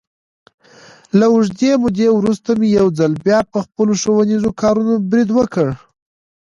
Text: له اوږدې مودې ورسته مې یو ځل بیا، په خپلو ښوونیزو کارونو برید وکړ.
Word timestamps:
له 1.19 1.25
اوږدې 1.33 1.71
مودې 1.81 2.07
ورسته 2.13 2.51
مې 2.59 2.67
یو 2.79 2.87
ځل 2.99 3.13
بیا، 3.25 3.39
په 3.51 3.57
خپلو 3.65 3.93
ښوونیزو 4.01 4.49
کارونو 4.61 4.93
برید 5.09 5.29
وکړ. 5.33 5.67